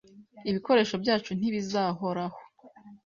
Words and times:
Ibikoresho 0.49 0.95
byacu 1.03 1.29
ntibizahoraho. 1.37 2.39